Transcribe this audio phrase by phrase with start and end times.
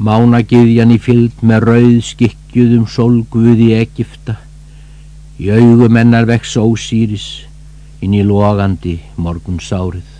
[0.00, 4.38] Mánagiðjan í fylg með rauð skikkjuðum sólguði Egipta,
[5.36, 7.26] í augum ennar vex ósýris
[8.00, 10.19] inn í logandi morgun sárið.